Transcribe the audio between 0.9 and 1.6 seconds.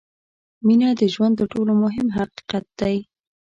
د ژوند تر